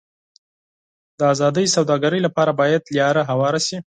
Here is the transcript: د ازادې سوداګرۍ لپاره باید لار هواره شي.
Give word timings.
د 1.19 1.21
ازادې 1.33 1.65
سوداګرۍ 1.75 2.21
لپاره 2.27 2.51
باید 2.59 2.83
لار 2.97 3.15
هواره 3.29 3.59
شي. 3.67 3.77